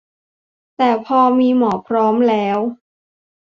[0.77, 2.59] แต่พอมีหมอพร้อมแล้ว